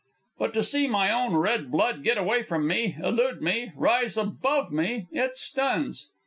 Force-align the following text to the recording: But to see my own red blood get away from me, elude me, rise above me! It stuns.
But 0.39 0.55
to 0.55 0.63
see 0.63 0.87
my 0.87 1.11
own 1.11 1.35
red 1.35 1.69
blood 1.69 2.01
get 2.01 2.17
away 2.17 2.41
from 2.41 2.65
me, 2.67 2.95
elude 3.03 3.39
me, 3.43 3.71
rise 3.75 4.17
above 4.17 4.71
me! 4.71 5.05
It 5.11 5.37
stuns. 5.37 6.07